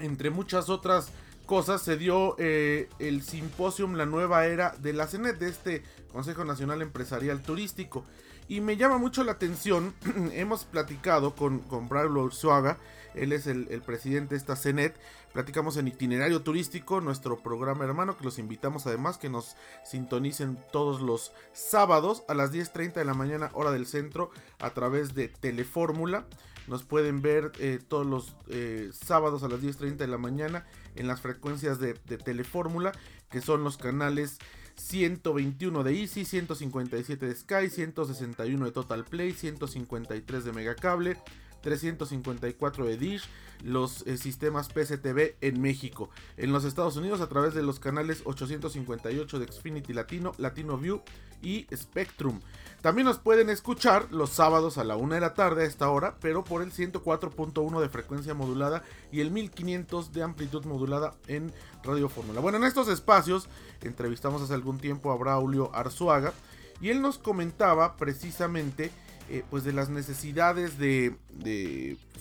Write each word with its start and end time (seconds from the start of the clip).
entre 0.00 0.30
muchas 0.30 0.70
otras 0.70 1.10
cosas, 1.44 1.82
se 1.82 1.98
dio 1.98 2.34
eh, 2.38 2.88
el 2.98 3.22
simposium 3.22 3.94
La 3.94 4.06
Nueva 4.06 4.46
Era 4.46 4.74
de 4.78 4.94
la 4.94 5.06
CENET, 5.06 5.38
de 5.38 5.50
este 5.50 5.82
Consejo 6.10 6.46
Nacional 6.46 6.80
Empresarial 6.80 7.42
Turístico. 7.42 8.06
Y 8.50 8.60
me 8.60 8.76
llama 8.76 8.98
mucho 8.98 9.22
la 9.22 9.30
atención, 9.30 9.94
hemos 10.32 10.64
platicado 10.64 11.36
con, 11.36 11.60
con 11.60 11.88
Urzuaga, 11.88 12.78
él 13.14 13.32
es 13.32 13.46
el, 13.46 13.66
presidente 13.86 14.34
de 14.34 14.38
esta 14.38 14.56
CENET, 14.56 14.96
platicamos 15.32 15.76
en 15.76 15.86
Itinerario 15.86 16.42
Turístico, 16.42 17.00
nuestro 17.00 17.44
programa 17.44 17.84
hermano, 17.84 18.16
que 18.16 18.24
los 18.24 18.40
invitamos 18.40 18.88
además 18.88 19.18
que 19.18 19.28
nos 19.28 19.54
sintonicen 19.84 20.58
todos 20.72 21.00
los 21.00 21.30
sábados 21.52 22.24
a 22.26 22.34
las 22.34 22.52
10.30 22.52 22.94
de 22.94 23.04
la 23.04 23.14
mañana, 23.14 23.50
hora 23.52 23.70
del 23.70 23.86
centro, 23.86 24.32
a 24.58 24.70
través 24.70 25.14
de 25.14 25.28
Telefórmula. 25.28 26.26
Nos 26.66 26.82
pueden 26.82 27.22
ver 27.22 27.52
eh, 27.60 27.78
todos 27.86 28.04
los 28.04 28.34
eh, 28.48 28.90
sábados 28.92 29.44
a 29.44 29.48
las 29.48 29.60
10.30 29.60 29.94
de 29.94 30.08
la 30.08 30.18
mañana 30.18 30.66
en 30.96 31.06
las 31.06 31.20
frecuencias 31.20 31.78
de, 31.78 31.94
de 32.08 32.18
Telefórmula, 32.18 32.90
que 33.30 33.40
son 33.40 33.62
los 33.62 33.76
canales 33.76 34.38
121 34.80 35.84
de 35.84 36.00
Easy, 36.00 36.24
157 36.24 37.26
de 37.26 37.34
Sky, 37.34 37.68
161 37.68 38.64
de 38.64 38.72
Total 38.72 39.04
Play, 39.04 39.32
153 39.32 40.44
de 40.44 40.52
Megacable, 40.52 41.16
354 41.60 42.84
de 42.84 42.96
Dish, 42.96 43.28
los 43.62 44.06
eh, 44.06 44.16
sistemas 44.16 44.68
PCTV 44.68 45.36
en 45.40 45.60
México. 45.60 46.10
En 46.36 46.52
los 46.52 46.64
Estados 46.64 46.96
Unidos 46.96 47.20
a 47.20 47.28
través 47.28 47.54
de 47.54 47.62
los 47.62 47.80
canales 47.80 48.22
858 48.24 49.38
de 49.38 49.52
Xfinity 49.52 49.92
Latino, 49.92 50.32
Latino 50.38 50.78
View 50.78 51.02
y 51.42 51.66
Spectrum. 51.74 52.40
También 52.80 53.06
nos 53.06 53.18
pueden 53.18 53.50
escuchar 53.50 54.10
los 54.10 54.30
sábados 54.30 54.78
a 54.78 54.84
la 54.84 54.96
1 54.96 55.14
de 55.14 55.20
la 55.20 55.34
tarde 55.34 55.64
a 55.64 55.66
esta 55.66 55.90
hora, 55.90 56.16
pero 56.20 56.44
por 56.44 56.62
el 56.62 56.72
104.1 56.72 57.80
de 57.80 57.88
frecuencia 57.90 58.32
modulada 58.32 58.82
y 59.12 59.20
el 59.20 59.30
1500 59.30 60.12
de 60.12 60.22
amplitud 60.22 60.64
modulada 60.64 61.14
en 61.26 61.52
Radio 61.84 62.08
Fórmula. 62.08 62.40
Bueno, 62.40 62.56
en 62.58 62.64
estos 62.64 62.88
espacios 62.88 63.48
entrevistamos 63.82 64.40
hace 64.40 64.54
algún 64.54 64.78
tiempo 64.78 65.12
a 65.12 65.16
Braulio 65.16 65.74
Arzuaga 65.74 66.32
y 66.80 66.88
él 66.88 67.02
nos 67.02 67.18
comentaba 67.18 67.96
precisamente 67.96 68.90
eh, 69.32 69.44
pues 69.48 69.62
de 69.62 69.72
las 69.72 69.90
necesidades 69.90 70.76
de, 70.76 71.16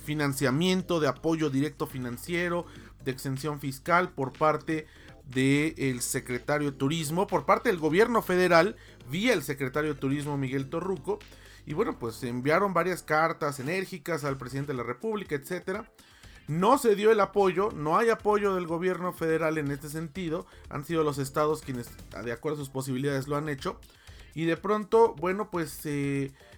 financiamiento, 0.05 0.99
de 0.99 1.07
apoyo 1.07 1.49
directo 1.49 1.87
financiero, 1.87 2.67
de 3.03 3.09
exención 3.09 3.59
fiscal 3.59 4.09
por 4.09 4.31
parte 4.31 4.85
del 5.25 6.01
secretario 6.01 6.69
de 6.69 6.77
Turismo, 6.77 7.25
por 7.25 7.47
parte 7.47 7.69
del 7.69 7.79
gobierno 7.79 8.21
federal, 8.21 8.75
vía 9.09 9.33
el 9.33 9.41
secretario 9.41 9.95
de 9.95 9.99
Turismo 9.99 10.37
Miguel 10.37 10.69
Torruco. 10.69 11.17
Y 11.65 11.73
bueno, 11.73 11.97
pues 11.97 12.21
enviaron 12.23 12.75
varias 12.75 13.01
cartas 13.01 13.59
enérgicas 13.59 14.23
al 14.23 14.37
presidente 14.37 14.73
de 14.73 14.77
la 14.77 14.83
República, 14.83 15.33
etcétera. 15.33 15.91
No 16.47 16.77
se 16.77 16.95
dio 16.95 17.11
el 17.11 17.21
apoyo, 17.21 17.71
no 17.71 17.97
hay 17.97 18.09
apoyo 18.09 18.53
del 18.53 18.67
gobierno 18.67 19.13
federal 19.13 19.57
en 19.57 19.71
este 19.71 19.89
sentido. 19.89 20.45
Han 20.69 20.85
sido 20.85 21.03
los 21.03 21.17
estados 21.17 21.61
quienes, 21.61 21.89
de 22.23 22.31
acuerdo 22.31 22.57
a 22.57 22.65
sus 22.65 22.69
posibilidades, 22.69 23.27
lo 23.27 23.35
han 23.35 23.49
hecho. 23.49 23.79
Y 24.35 24.45
de 24.45 24.57
pronto, 24.57 25.15
bueno, 25.15 25.49
pues 25.49 25.85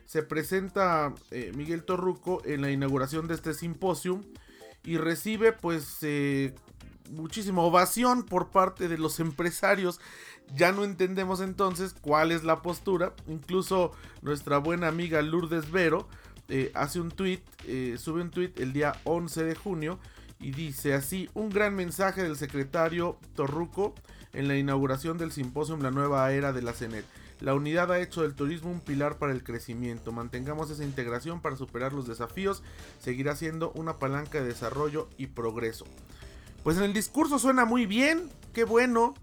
se 0.05 0.23
presenta 0.23 1.13
eh, 1.31 1.51
Miguel 1.55 1.83
Torruco 1.83 2.41
en 2.45 2.61
la 2.61 2.71
inauguración 2.71 3.27
de 3.27 3.35
este 3.35 3.53
simposio 3.53 4.21
y 4.83 4.97
recibe 4.97 5.53
pues 5.53 5.97
eh, 6.01 6.53
muchísima 7.11 7.61
ovación 7.61 8.23
por 8.23 8.49
parte 8.49 8.87
de 8.87 8.97
los 8.97 9.19
empresarios. 9.19 9.99
Ya 10.55 10.71
no 10.71 10.83
entendemos 10.83 11.39
entonces 11.39 11.95
cuál 11.99 12.31
es 12.31 12.43
la 12.43 12.61
postura. 12.61 13.13
Incluso 13.27 13.91
nuestra 14.21 14.57
buena 14.57 14.87
amiga 14.87 15.21
Lourdes 15.21 15.71
Vero 15.71 16.07
eh, 16.49 16.71
hace 16.73 16.99
un 16.99 17.11
tweet, 17.11 17.41
eh, 17.67 17.95
sube 17.97 18.21
un 18.21 18.31
tweet 18.31 18.51
el 18.57 18.73
día 18.73 18.93
11 19.05 19.43
de 19.43 19.55
junio 19.55 19.99
y 20.39 20.51
dice 20.51 20.93
así, 20.93 21.29
un 21.33 21.49
gran 21.49 21.75
mensaje 21.75 22.23
del 22.23 22.35
secretario 22.35 23.17
Torruco 23.35 23.93
en 24.33 24.47
la 24.47 24.57
inauguración 24.57 25.17
del 25.17 25.31
simposio 25.31 25.77
La 25.77 25.91
Nueva 25.91 26.31
Era 26.31 26.51
de 26.51 26.61
la 26.61 26.73
CENET. 26.73 27.05
La 27.41 27.55
unidad 27.55 27.91
ha 27.91 27.99
hecho 27.99 28.21
del 28.21 28.35
turismo 28.35 28.71
un 28.71 28.79
pilar 28.79 29.17
para 29.17 29.33
el 29.33 29.43
crecimiento. 29.43 30.11
Mantengamos 30.11 30.69
esa 30.69 30.83
integración 30.83 31.41
para 31.41 31.55
superar 31.55 31.91
los 31.91 32.07
desafíos. 32.07 32.61
Seguirá 32.99 33.35
siendo 33.35 33.71
una 33.71 33.97
palanca 33.97 34.39
de 34.39 34.47
desarrollo 34.47 35.09
y 35.17 35.27
progreso. 35.27 35.85
Pues 36.63 36.77
en 36.77 36.83
el 36.83 36.93
discurso 36.93 37.39
suena 37.39 37.65
muy 37.65 37.87
bien, 37.87 38.29
qué 38.53 38.63
bueno, 38.63 39.15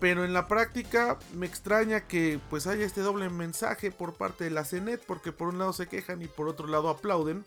pero 0.00 0.24
en 0.24 0.32
la 0.32 0.48
práctica 0.48 1.20
me 1.36 1.46
extraña 1.46 2.08
que 2.08 2.40
pues 2.50 2.66
haya 2.66 2.84
este 2.84 3.02
doble 3.02 3.30
mensaje 3.30 3.92
por 3.92 4.14
parte 4.14 4.42
de 4.42 4.50
la 4.50 4.64
CENET, 4.64 5.00
porque 5.06 5.30
por 5.30 5.46
un 5.46 5.58
lado 5.58 5.72
se 5.72 5.86
quejan 5.86 6.20
y 6.22 6.26
por 6.26 6.48
otro 6.48 6.66
lado 6.66 6.88
aplauden. 6.88 7.44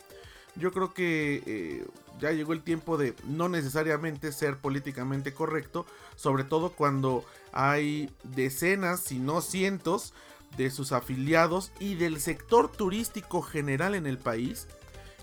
Yo 0.56 0.72
creo 0.72 0.94
que 0.94 1.44
eh, 1.46 1.86
ya 2.20 2.32
llegó 2.32 2.54
el 2.54 2.64
tiempo 2.64 2.98
de 2.98 3.14
no 3.26 3.50
necesariamente 3.50 4.32
ser 4.32 4.58
políticamente 4.58 5.34
correcto, 5.34 5.86
sobre 6.16 6.44
todo 6.44 6.72
cuando 6.72 7.26
hay 7.52 8.10
decenas, 8.24 9.02
si 9.02 9.20
no 9.20 9.42
cientos, 9.42 10.14
de 10.58 10.72
sus 10.72 10.92
afiliados 10.92 11.72
y 11.80 11.96
del 11.96 12.20
sector 12.22 12.72
turístico 12.72 13.42
general 13.42 13.94
en 13.96 14.08
el 14.08 14.18
país 14.18 14.68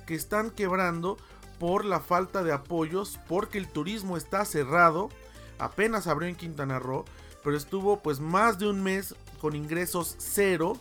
que 0.06 0.14
están 0.14 0.50
quebrando 0.50 1.16
por 1.58 1.84
la 1.84 2.00
falta 2.00 2.42
de 2.42 2.52
apoyos, 2.52 3.18
porque 3.28 3.56
el 3.56 3.68
turismo 3.68 4.16
está 4.16 4.44
cerrado, 4.44 5.10
apenas 5.58 6.06
abrió 6.06 6.28
en 6.28 6.34
Quintana 6.34 6.78
Roo, 6.78 7.04
pero 7.44 7.56
estuvo 7.56 8.00
pues 8.00 8.20
más 8.20 8.58
de 8.58 8.68
un 8.68 8.82
mes 8.82 9.14
con 9.40 9.56
ingresos 9.56 10.16
cero, 10.18 10.76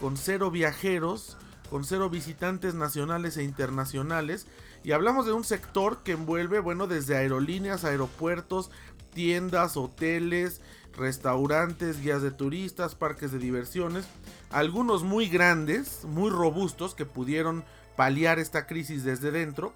con 0.00 0.16
cero 0.16 0.50
viajeros, 0.50 1.36
con 1.72 1.84
cero 1.84 2.10
visitantes 2.10 2.74
nacionales 2.74 3.38
e 3.38 3.44
internacionales. 3.44 4.46
Y 4.84 4.92
hablamos 4.92 5.24
de 5.24 5.32
un 5.32 5.42
sector 5.42 6.02
que 6.02 6.12
envuelve, 6.12 6.58
bueno, 6.58 6.86
desde 6.86 7.16
aerolíneas, 7.16 7.86
aeropuertos, 7.86 8.70
tiendas, 9.14 9.78
hoteles, 9.78 10.60
restaurantes, 10.94 11.98
guías 12.02 12.20
de 12.20 12.30
turistas, 12.30 12.94
parques 12.94 13.32
de 13.32 13.38
diversiones, 13.38 14.04
algunos 14.50 15.02
muy 15.02 15.28
grandes, 15.30 16.04
muy 16.04 16.28
robustos 16.28 16.94
que 16.94 17.06
pudieron 17.06 17.64
paliar 17.96 18.38
esta 18.38 18.66
crisis 18.66 19.02
desde 19.02 19.30
dentro 19.30 19.72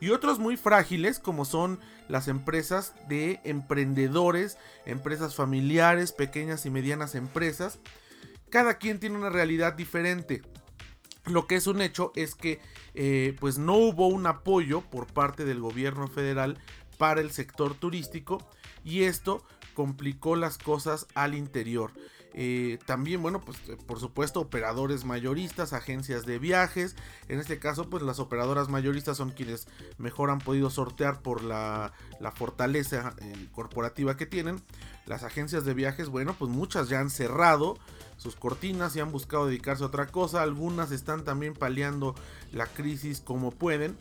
y 0.00 0.10
otros 0.10 0.40
muy 0.40 0.56
frágiles 0.56 1.20
como 1.20 1.44
son 1.44 1.78
las 2.08 2.26
empresas 2.26 2.92
de 3.08 3.38
emprendedores, 3.44 4.58
empresas 4.84 5.36
familiares, 5.36 6.10
pequeñas 6.10 6.66
y 6.66 6.70
medianas 6.70 7.14
empresas. 7.14 7.78
Cada 8.50 8.78
quien 8.78 8.98
tiene 8.98 9.16
una 9.16 9.30
realidad 9.30 9.74
diferente. 9.74 10.42
Lo 11.26 11.46
que 11.46 11.56
es 11.56 11.66
un 11.66 11.80
hecho 11.80 12.12
es 12.14 12.34
que 12.34 12.60
eh, 12.94 13.36
pues 13.40 13.58
no 13.58 13.74
hubo 13.74 14.06
un 14.06 14.26
apoyo 14.26 14.80
por 14.80 15.06
parte 15.06 15.44
del 15.44 15.60
gobierno 15.60 16.06
federal 16.06 16.58
para 16.98 17.20
el 17.20 17.32
sector 17.32 17.74
turístico 17.74 18.38
y 18.84 19.02
esto 19.02 19.44
complicó 19.74 20.36
las 20.36 20.56
cosas 20.56 21.06
al 21.14 21.34
interior. 21.34 21.90
Eh, 22.38 22.78
también, 22.84 23.22
bueno, 23.22 23.40
pues 23.40 23.58
eh, 23.68 23.76
por 23.86 23.98
supuesto 23.98 24.40
operadores 24.40 25.04
mayoristas, 25.04 25.72
agencias 25.72 26.26
de 26.26 26.38
viajes. 26.38 26.94
En 27.28 27.40
este 27.40 27.58
caso, 27.58 27.90
pues 27.90 28.02
las 28.02 28.20
operadoras 28.20 28.68
mayoristas 28.68 29.16
son 29.16 29.30
quienes 29.30 29.66
mejor 29.98 30.30
han 30.30 30.38
podido 30.38 30.70
sortear 30.70 31.22
por 31.22 31.42
la, 31.42 31.92
fortaleza 32.34 33.16
corporativa 33.52 34.16
que 34.16 34.26
tienen. 34.26 34.62
Las 35.06 35.22
agencias 35.22 35.64
de 35.64 35.74
viajes, 35.74 36.08
bueno, 36.08 36.34
pues 36.38 36.50
muchas 36.50 36.88
ya 36.88 37.00
han 37.00 37.10
cerrado 37.10 37.78
sus 38.16 38.36
cortinas 38.36 38.96
y 38.96 39.00
han 39.00 39.12
buscado 39.12 39.46
dedicarse 39.46 39.82
a 39.82 39.86
otra 39.86 40.06
cosa. 40.06 40.42
Algunas 40.42 40.90
están 40.90 41.24
también 41.24 41.54
paliando 41.54 42.14
la 42.52 42.66
crisis 42.66 43.20
como 43.20 43.50
pueden. 43.50 43.96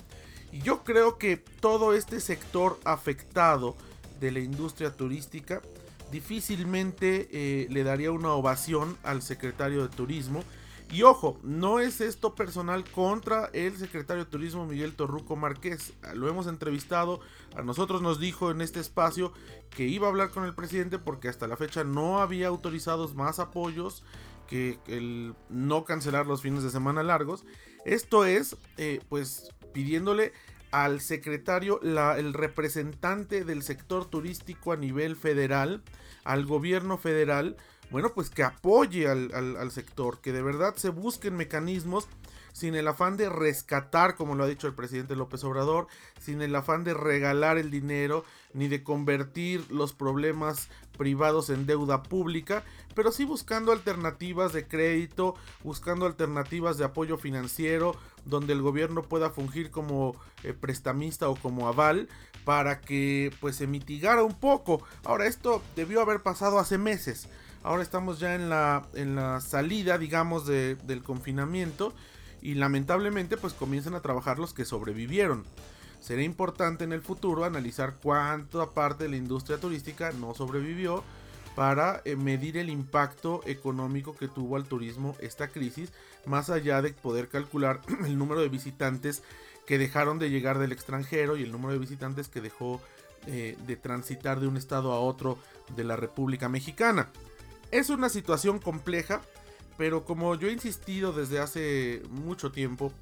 Y 0.52 0.62
yo 0.62 0.84
creo 0.84 1.18
que 1.18 1.38
todo 1.38 1.94
este 1.94 2.20
sector 2.20 2.80
afectado 2.86 3.76
de 4.20 4.32
la 4.32 4.40
industria 4.40 4.92
turística 4.92 5.62
difícilmente 6.12 7.28
eh, 7.32 7.68
le 7.70 7.84
daría 7.84 8.12
una 8.12 8.32
ovación 8.32 8.98
al 9.04 9.22
secretario 9.22 9.82
de 9.84 9.96
Turismo. 9.96 10.44
Y 10.92 11.02
ojo, 11.02 11.40
no 11.44 11.80
es 11.80 12.00
esto 12.00 12.36
personal 12.36 12.86
contra 12.90 13.50
el 13.54 13.76
secretario 13.76 14.24
de 14.24 14.30
Turismo 14.30 14.66
Miguel 14.66 14.96
Torruco 14.96 15.36
Márquez. 15.36 15.94
Lo 16.14 16.30
hemos 16.30 16.48
entrevistado, 16.48 17.20
a 17.56 17.64
nosotros 17.64 18.02
nos 18.02 18.20
dijo 18.20 18.52
en 18.52 18.62
este 18.62 18.80
espacio 18.80 19.34
que 19.72 19.88
iba 19.88 20.08
a 20.08 20.10
hablar 20.10 20.30
con 20.30 20.46
el 20.46 20.54
presidente 20.54 21.00
porque 21.00 21.28
hasta 21.28 21.48
la 21.48 21.58
fecha 21.58 21.84
no 21.84 22.20
había 22.20 22.48
autorizados 22.48 23.16
más 23.16 23.40
apoyos 23.40 24.04
que 24.48 24.80
el 24.88 25.34
no 25.50 25.86
cancelar 25.86 26.28
los 26.28 26.42
fines 26.42 26.64
de 26.64 26.70
semana 26.70 27.04
largos. 27.04 27.46
Esto 27.84 28.26
es, 28.26 28.56
eh, 28.78 29.02
pues, 29.10 29.50
pidiéndole 29.74 30.34
al 30.72 31.02
secretario, 31.02 31.80
el 31.82 32.34
representante 32.34 33.46
del 33.46 33.64
sector 33.64 34.06
turístico 34.06 34.72
a 34.72 34.78
nivel 34.78 35.16
federal, 35.16 35.82
al 36.24 36.46
gobierno 36.46 36.98
federal, 36.98 37.56
bueno, 37.92 38.14
pues 38.14 38.30
que 38.30 38.44
apoye 38.44 39.08
al, 39.08 39.72
sector, 39.72 40.20
que 40.20 40.32
de 40.32 40.42
verdad 40.42 40.76
se 40.76 40.90
busquen 40.90 41.36
mecanismos 41.36 42.08
sin 42.52 42.76
el 42.76 42.88
afán 42.88 43.18
de 43.18 43.30
rescatar, 43.30 44.16
como 44.16 44.34
lo 44.34 44.46
ha 44.46 44.48
dicho 44.48 44.68
el 44.68 44.74
presidente 44.74 45.16
López 45.18 45.44
Obrador, 45.44 45.88
sin 46.22 46.42
el 46.42 46.56
afán 46.56 46.86
de 46.86 46.94
regalar 46.94 47.58
el 47.58 47.70
dinero, 47.70 48.24
ni 48.54 48.70
de 48.70 48.82
convertir 48.82 49.70
los 49.70 49.92
problemas 49.92 50.70
privados 50.98 51.50
en 51.50 51.66
deuda 51.66 52.02
pública, 52.02 52.64
pero 52.94 53.12
sí 53.12 53.26
buscando 53.26 53.74
alternativas 53.74 54.54
de 54.54 54.68
crédito, 54.68 55.36
buscando 55.64 56.06
alternativas 56.06 56.78
de 56.78 56.86
apoyo 56.86 57.18
financiero, 57.18 57.98
donde 58.24 58.54
el 58.54 58.62
gobierno 58.62 59.04
pueda 59.04 59.30
fungir 59.30 59.70
como 59.70 60.16
eh, 60.44 60.54
prestamista 60.54 61.28
o 61.28 61.36
como 61.36 61.68
aval 61.68 62.08
para 62.46 62.80
que 62.80 63.32
pues 63.42 63.58
se 63.58 63.68
mitigara 63.68 64.24
un 64.24 64.40
poco. 64.40 64.82
Ahora 65.04 65.28
esto 65.28 65.62
debió 65.76 66.02
haber 66.02 66.22
pasado 66.24 66.60
hace 66.60 66.78
meses. 66.78 67.28
Ahora 67.66 67.82
estamos 67.82 68.20
ya 68.20 68.36
en 68.36 68.48
la, 68.48 68.88
en 68.94 69.16
la 69.16 69.42
salida, 69.42 69.98
digamos, 69.98 70.46
del 70.46 71.02
confinamiento 71.04 71.96
y 72.40 72.54
lamentablemente 72.54 73.38
pues 73.38 73.54
comienzan 73.54 73.96
a 73.96 74.02
trabajar 74.02 74.38
los 74.38 74.54
que 74.54 74.66
sobrevivieron. 74.66 75.44
Será 76.00 76.22
importante 76.22 76.84
en 76.84 76.94
el 76.94 77.02
futuro 77.02 77.44
analizar 77.44 77.96
cuánta 77.96 78.70
parte 78.70 79.06
de 79.06 79.10
la 79.10 79.16
industria 79.16 79.58
turística 79.58 80.12
no 80.12 80.36
sobrevivió 80.36 81.04
para 81.56 82.04
eh, 82.06 82.16
medir 82.16 82.58
el 82.58 82.70
impacto 82.70 83.42
económico 83.48 84.16
que 84.16 84.28
tuvo 84.28 84.58
al 84.58 84.66
turismo 84.66 85.16
esta 85.20 85.48
crisis, 85.48 85.92
más 86.28 86.52
allá 86.52 86.84
de 86.84 86.94
poder 86.94 87.30
calcular 87.30 87.82
el 88.06 88.16
número 88.20 88.42
de 88.42 88.50
visitantes 88.50 89.24
que 89.66 89.80
dejaron 89.80 90.20
de 90.20 90.30
llegar 90.30 90.60
del 90.60 90.72
extranjero 90.72 91.36
y 91.36 91.42
el 91.42 91.52
número 91.52 91.74
de 91.74 91.80
visitantes 91.80 92.28
que 92.28 92.42
dejó 92.42 92.80
eh, 93.26 93.58
de 93.66 93.76
transitar 93.76 94.40
de 94.40 94.46
un 94.46 94.56
estado 94.56 94.92
a 94.94 95.00
otro 95.00 95.40
de 95.76 95.84
la 95.84 95.96
República 95.96 96.48
Mexicana. 96.48 97.10
Es 97.76 97.90
una 97.90 98.08
situación 98.08 98.60
compleja, 98.60 99.22
pero 99.78 100.06
como 100.06 100.34
yo 100.36 100.48
he 100.48 100.54
insistido 100.54 101.12
desde 101.12 101.40
hace 101.40 102.02
mucho 102.10 102.50
tiempo, 102.50 102.94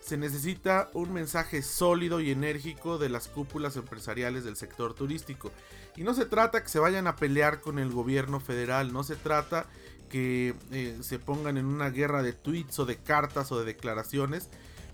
se 0.00 0.16
necesita 0.16 0.88
un 0.92 1.12
mensaje 1.12 1.62
sólido 1.62 2.20
y 2.20 2.30
enérgico 2.30 2.96
de 2.96 3.08
las 3.08 3.26
cúpulas 3.26 3.74
empresariales 3.74 4.44
del 4.44 4.54
sector 4.54 4.94
turístico. 4.94 5.50
Y 5.96 6.04
no 6.04 6.14
se 6.14 6.26
trata 6.26 6.62
que 6.62 6.68
se 6.68 6.78
vayan 6.78 7.08
a 7.08 7.16
pelear 7.16 7.60
con 7.60 7.80
el 7.80 7.90
gobierno 7.90 8.38
federal, 8.38 8.92
no 8.92 9.02
se 9.02 9.16
trata 9.16 9.66
que 10.08 10.54
eh, 10.70 10.96
se 11.00 11.18
pongan 11.18 11.58
en 11.58 11.66
una 11.66 11.90
guerra 11.90 12.22
de 12.22 12.32
tweets 12.32 12.78
o 12.78 12.86
de 12.86 12.98
cartas 12.98 13.50
o 13.50 13.58
de 13.58 13.64
declaraciones, 13.64 14.48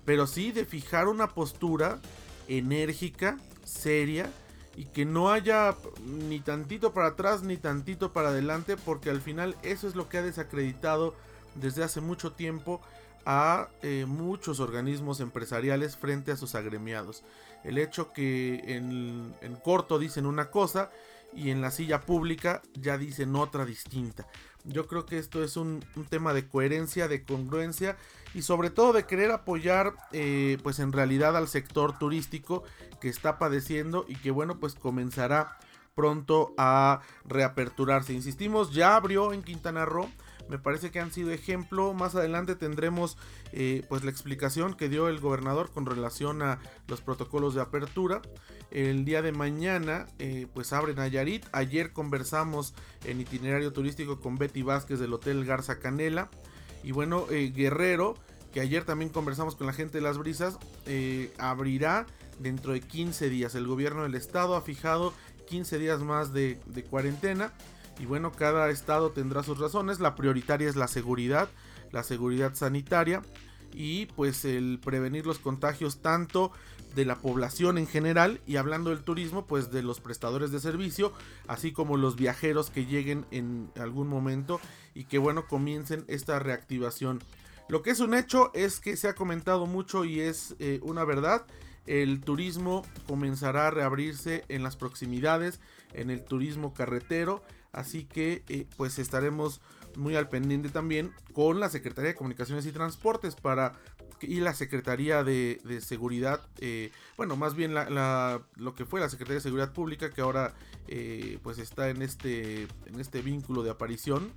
pero 0.07 0.27
sí 0.27 0.51
de 0.51 0.65
fijar 0.65 1.09
una 1.09 1.35
postura 1.35 2.01
enérgica, 2.49 3.37
seria, 3.65 4.33
y 4.77 4.85
que 4.85 5.07
no 5.07 5.33
haya 5.33 5.75
ni 6.05 6.41
tantito 6.41 6.93
para 6.93 7.09
atrás 7.09 7.43
ni 7.43 7.57
tantito 7.57 8.13
para 8.13 8.29
adelante, 8.29 8.77
porque 8.77 9.09
al 9.09 9.23
final 9.23 9.57
eso 9.63 9.89
es 9.89 9.95
lo 9.95 10.09
que 10.09 10.19
ha 10.19 10.23
desacreditado 10.23 11.15
desde 11.55 11.83
hace 11.83 12.03
mucho 12.03 12.33
tiempo 12.33 12.81
a 13.25 13.69
eh, 13.83 14.05
muchos 14.07 14.61
organismos 14.61 15.21
empresariales 15.21 15.97
frente 15.97 16.31
a 16.31 16.37
sus 16.37 16.55
agremiados. 16.55 17.25
El 17.65 17.79
hecho 17.79 18.13
que 18.13 18.63
en, 18.67 19.35
corto 19.65 19.99
dicen 19.99 20.27
una 20.27 20.51
cosa 20.51 20.91
y 21.35 21.51
en 21.51 21.61
la 21.61 21.71
silla 21.71 22.03
pública 22.03 22.63
ya 22.75 22.99
dicen 22.99 23.35
otra 23.35 23.65
distinta. 23.65 24.27
Yo 24.67 24.87
creo 24.87 25.07
que 25.07 25.19
esto 25.19 25.43
es 25.43 25.57
un, 25.57 25.85
tema 26.09 26.35
de 26.35 26.47
coherencia, 26.47 27.09
de 27.09 27.23
congruencia 27.23 27.97
y 28.35 28.43
sobre 28.43 28.71
todo 28.71 28.93
de 28.93 29.07
querer 29.07 29.31
apoyar 29.31 29.95
eh, 30.13 30.59
pues 30.63 30.79
en 30.79 30.93
realidad 30.93 31.37
al 31.37 31.49
sector 31.49 31.99
turístico 31.99 32.65
que 33.01 33.09
está 33.09 33.39
padeciendo 33.39 34.05
y 34.09 34.17
que 34.17 34.31
bueno 34.31 34.59
pues 34.59 34.75
comenzará 34.75 35.57
pronto 35.95 36.55
a 36.59 37.01
reaperturarse. 37.25 38.13
Insistimos, 38.13 38.75
ya 38.75 38.97
abrió 38.97 39.33
en 39.33 39.43
Quintana 39.43 39.85
Roo 39.85 40.09
me 40.49 40.59
parece 40.59 40.91
que 40.91 41.01
han 41.01 41.13
sido 41.13 41.31
ejemplo. 41.31 41.93
Más 41.93 42.15
adelante 42.15 42.55
tendremos 42.55 43.17
eh, 43.53 43.85
pues 43.89 44.05
la 44.05 44.11
explicación 44.11 44.75
que 44.75 44.89
dio 44.89 45.09
el 45.09 45.21
gobernador 45.21 45.71
con 45.71 45.87
relación 45.87 46.43
a 46.43 46.59
los 46.87 47.01
protocolos 47.01 47.55
de 47.55 47.63
apertura. 47.63 48.23
El 48.77 49.07
día 49.07 49.23
de 49.23 49.33
mañana 49.33 50.07
eh, 50.19 50.49
pues 50.53 50.75
abren 50.75 50.97
Nayarit. 50.97 51.47
Ayer 51.53 51.95
conversamos 51.95 52.75
en 53.07 53.19
itinerario 53.23 53.73
turístico 53.73 54.21
con 54.21 54.37
Betty 54.37 54.61
Vázquez 54.61 54.99
del 54.99 55.15
Hotel 55.15 55.47
Garza 55.47 55.79
Canela. 55.79 56.29
Y 56.83 56.93
bueno, 56.93 57.25
eh, 57.31 57.55
Guerrero, 57.57 58.19
que 58.53 58.61
ayer 58.61 58.85
también 58.85 59.11
conversamos 59.11 59.57
con 59.57 59.67
la 59.67 59.73
gente 59.73 59.97
de 59.97 60.03
las 60.03 60.19
brisas, 60.19 60.59
abrirá 61.39 62.05
dentro 62.39 62.75
de 62.75 62.83
15 62.83 63.31
días. 63.31 63.55
El 63.55 63.67
gobierno 63.67 64.03
del 64.03 64.15
estado 64.15 64.57
ha 64.57 64.61
fijado 64.61 65.15
15 65.49 65.79
días 65.79 66.01
más 66.01 66.35
de 66.35 66.59
cuarentena. 66.91 67.55
Y 67.99 68.05
bueno, 68.05 68.31
cada 68.31 68.69
estado 68.69 69.11
tendrá 69.11 69.43
sus 69.43 69.59
razones. 69.59 70.01
La 70.01 70.15
prioritaria 70.15 70.69
es 70.69 70.77
la 70.77 70.87
seguridad, 70.87 71.49
la 71.93 72.03
seguridad 72.03 72.55
sanitaria 72.55 73.23
y 73.77 74.07
pues 74.07 74.47
el 74.47 74.81
prevenir 74.83 75.27
los 75.27 75.39
contagios 75.39 75.99
tanto 75.99 76.51
de 76.95 77.05
la 77.05 77.17
población 77.17 77.77
en 77.77 77.87
general 77.87 78.41
y 78.47 78.57
hablando 78.57 78.89
del 78.89 79.05
turismo 79.05 79.47
pues 79.47 79.71
de 79.71 79.83
los 79.83 80.01
prestadores 80.01 80.51
de 80.51 80.61
servicio 80.61 81.13
así 81.47 81.73
como 81.73 81.99
los 81.99 82.17
viajeros 82.17 82.71
que 82.71 82.87
lleguen 82.87 83.27
en 83.31 83.71
algún 83.79 84.09
momento 84.09 84.61
y 84.95 85.05
que 85.05 85.19
bueno 85.19 85.47
comiencen 85.47 86.05
esta 86.09 86.39
reactivación. 86.39 87.23
Lo 87.69 87.83
que 87.83 87.91
es 87.91 88.01
un 88.01 88.15
hecho 88.15 88.51
es 88.55 88.81
que 88.81 88.97
se 88.97 89.09
ha 89.09 89.15
comentado 89.15 89.67
mucho 89.67 90.07
y 90.07 90.21
es 90.21 90.57
eh, 90.59 90.81
una 90.83 91.05
verdad 91.05 91.47
el 91.85 92.21
turismo 92.23 92.83
comenzará 93.07 93.69
a 93.69 93.71
reabrirse 93.71 94.45
en 94.49 94.63
las 94.63 94.77
proximidades 94.77 95.61
en 95.93 96.11
el 96.11 96.25
turismo 96.25 96.73
carretero 96.73 97.43
Así 97.77 98.05
que 98.05 98.43
eh, 98.49 98.67
pues 98.79 98.99
estaremos 98.99 99.61
muy 99.97 100.17
al 100.17 100.29
pendiente 100.29 100.69
también 100.69 101.13
con 101.33 101.61
la 101.61 101.69
Secretaría 101.69 102.11
de 102.11 102.15
Comunicaciones 102.17 102.67
y 102.67 102.73
Transportes 102.73 103.35
para 103.35 103.75
y 104.21 104.41
la 104.41 104.55
Secretaría 104.55 105.23
de, 105.25 105.61
Seguridad, 105.83 106.41
eh, 106.59 106.91
bueno, 107.19 107.37
más 107.37 107.55
bien 107.55 107.75
lo 107.75 108.75
que 108.75 108.87
fue 108.87 109.01
la 109.01 109.11
Secretaría 109.11 109.37
de 109.37 109.43
Seguridad 109.43 109.73
Pública, 109.75 110.11
que 110.11 110.23
ahora 110.23 110.55
eh, 110.89 111.39
pues 111.43 111.59
está 111.59 111.91
en 111.91 112.01
este, 112.01 112.63
en 112.87 112.99
este 112.99 113.21
vínculo 113.21 113.63
de 113.63 113.71
aparición, 113.71 114.33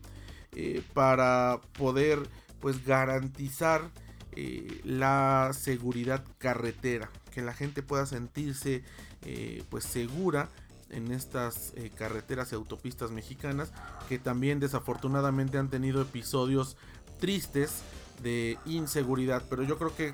para 0.94 1.62
poder 1.78 2.20
pues 2.60 2.86
garantizar 2.86 3.92
eh, 4.34 4.82
la 4.84 5.52
seguridad 5.54 6.24
carretera, 6.38 7.10
que 7.32 7.42
la 7.42 7.54
gente 7.54 7.82
pueda 7.82 8.06
sentirse 8.06 8.84
eh, 9.26 9.64
pues 9.70 9.86
segura 9.86 10.50
en 10.92 11.12
estas 11.12 11.74
eh, 11.76 11.92
carreteras 11.96 12.52
y 12.52 12.56
autopistas 12.56 13.12
mexicanas 13.12 13.72
que 14.08 14.20
también 14.20 14.60
desafortunadamente 14.60 15.58
han 15.58 15.70
tenido 15.70 16.02
episodios 16.02 16.78
tristes 17.20 17.82
de 18.24 18.58
inseguridad. 18.66 19.44
Pero 19.50 19.64
yo 19.64 19.78
creo 19.78 19.96
que 19.96 20.14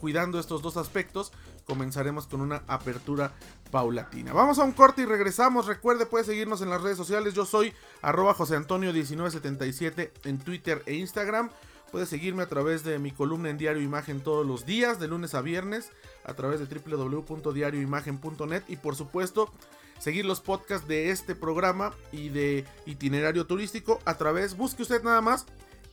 cuidando 0.00 0.38
estos 0.38 0.62
dos 0.62 0.76
aspectos 0.76 1.32
comenzaremos 1.66 2.26
con 2.26 2.40
una 2.40 2.62
apertura 2.66 3.32
paulatina. 3.70 4.32
Vamos 4.32 4.58
a 4.58 4.64
un 4.64 4.72
corte 4.72 5.02
y 5.02 5.04
regresamos. 5.04 5.66
Recuerde, 5.66 6.06
puede 6.06 6.24
seguirnos 6.24 6.62
en 6.62 6.70
las 6.70 6.80
redes 6.82 6.96
sociales. 6.96 7.34
Yo 7.34 7.44
soy 7.44 7.74
arroba 8.00 8.34
José 8.34 8.56
Antonio 8.56 8.92
1977 8.92 10.12
en 10.24 10.38
Twitter 10.38 10.82
e 10.86 10.94
Instagram. 10.94 11.50
Puede 11.92 12.06
seguirme 12.06 12.42
a 12.42 12.48
través 12.48 12.84
de 12.84 12.98
mi 12.98 13.12
columna 13.12 13.48
en 13.48 13.58
Diario 13.58 13.82
Imagen 13.82 14.20
todos 14.20 14.46
los 14.46 14.66
días, 14.66 15.00
de 15.00 15.08
lunes 15.08 15.34
a 15.34 15.40
viernes, 15.40 15.90
a 16.24 16.34
través 16.34 16.60
de 16.60 16.66
www.diarioimagen.net 16.66 18.62
y 18.68 18.76
por 18.76 18.94
supuesto 18.94 19.50
seguir 19.98 20.24
los 20.24 20.40
podcasts 20.40 20.86
de 20.86 21.10
este 21.10 21.34
programa 21.34 21.94
y 22.12 22.28
de 22.28 22.64
itinerario 22.86 23.46
turístico 23.46 24.00
a 24.04 24.16
través, 24.16 24.56
busque 24.56 24.82
usted 24.82 25.02
nada 25.02 25.20
más 25.20 25.46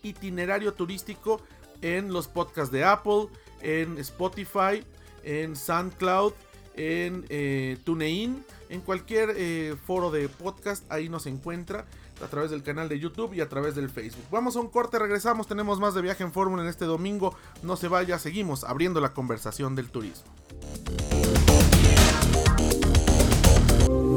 itinerario 0.03 0.73
turístico 0.73 1.41
en 1.81 2.13
los 2.13 2.27
podcasts 2.27 2.71
de 2.71 2.83
Apple, 2.83 3.27
en 3.61 3.97
Spotify, 3.97 4.83
en 5.23 5.55
SoundCloud, 5.55 6.33
en 6.75 7.25
eh, 7.29 7.77
TuneIn, 7.83 8.43
en 8.69 8.81
cualquier 8.81 9.33
eh, 9.35 9.75
foro 9.85 10.11
de 10.11 10.29
podcast, 10.29 10.89
ahí 10.91 11.09
nos 11.09 11.25
encuentra 11.25 11.85
a 12.23 12.27
través 12.27 12.51
del 12.51 12.63
canal 12.63 12.87
de 12.87 12.99
YouTube 12.99 13.33
y 13.33 13.41
a 13.41 13.49
través 13.49 13.75
del 13.75 13.89
Facebook. 13.89 14.25
Vamos 14.31 14.55
a 14.55 14.61
un 14.61 14.69
corte, 14.69 14.99
regresamos, 14.99 15.47
tenemos 15.47 15.79
más 15.79 15.93
de 15.93 16.01
viaje 16.01 16.23
en 16.23 16.31
fórmula 16.31 16.63
en 16.63 16.69
este 16.69 16.85
domingo, 16.85 17.35
no 17.63 17.75
se 17.75 17.87
vaya, 17.87 18.19
seguimos 18.19 18.63
abriendo 18.63 19.01
la 19.01 19.13
conversación 19.13 19.75
del 19.75 19.89
turismo. 19.89 20.31